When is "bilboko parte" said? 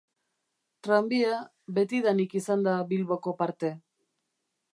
2.91-3.73